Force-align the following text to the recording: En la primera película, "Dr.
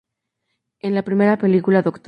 En 0.79 0.95
la 0.95 1.03
primera 1.03 1.37
película, 1.37 1.83
"Dr. 1.83 1.99